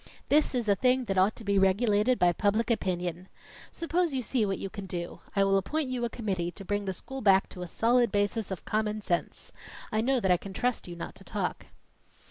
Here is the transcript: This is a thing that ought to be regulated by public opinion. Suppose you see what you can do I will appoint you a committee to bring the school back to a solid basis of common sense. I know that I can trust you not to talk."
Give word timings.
This 0.29 0.55
is 0.55 0.67
a 0.67 0.73
thing 0.73 1.05
that 1.05 1.17
ought 1.19 1.35
to 1.35 1.43
be 1.43 1.59
regulated 1.59 2.17
by 2.17 2.33
public 2.33 2.71
opinion. 2.71 3.27
Suppose 3.71 4.15
you 4.15 4.23
see 4.23 4.47
what 4.47 4.57
you 4.57 4.67
can 4.67 4.87
do 4.87 5.19
I 5.35 5.43
will 5.43 5.57
appoint 5.59 5.89
you 5.91 6.03
a 6.05 6.09
committee 6.09 6.49
to 6.53 6.65
bring 6.65 6.85
the 6.85 6.93
school 6.95 7.21
back 7.21 7.47
to 7.49 7.61
a 7.61 7.67
solid 7.67 8.11
basis 8.11 8.49
of 8.49 8.65
common 8.65 9.01
sense. 9.01 9.51
I 9.91 10.01
know 10.01 10.19
that 10.19 10.31
I 10.31 10.37
can 10.37 10.53
trust 10.53 10.87
you 10.87 10.95
not 10.95 11.13
to 11.17 11.23
talk." 11.23 11.67